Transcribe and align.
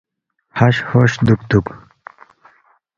ہش 0.57 0.75
ہُوش 0.89 1.11
دُوکتُوک 1.25 1.67